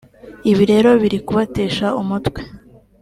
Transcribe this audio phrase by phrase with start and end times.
[0.51, 2.41] Ibi rero biri kubatesha umutwe